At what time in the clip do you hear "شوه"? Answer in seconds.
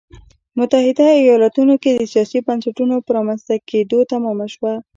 4.53-4.73